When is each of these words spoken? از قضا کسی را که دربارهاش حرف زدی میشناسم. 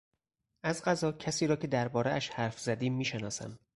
از 0.63 0.83
قضا 0.83 1.11
کسی 1.11 1.47
را 1.47 1.55
که 1.55 1.67
دربارهاش 1.67 2.29
حرف 2.29 2.59
زدی 2.59 2.89
میشناسم. 2.89 3.59